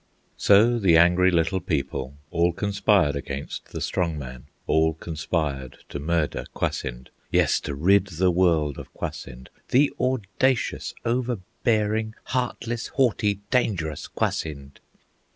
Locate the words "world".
8.31-8.79